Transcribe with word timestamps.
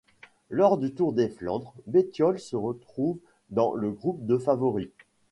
Lors 0.49 0.79
du 0.79 0.95
Tour 0.95 1.13
des 1.13 1.29
Flandres, 1.29 1.75
Bettiol 1.85 2.39
se 2.39 2.55
retrouve 2.55 3.19
dans 3.51 3.75
le 3.75 3.91
groupe 3.91 4.25
de 4.25 4.39
favoris. 4.39 4.89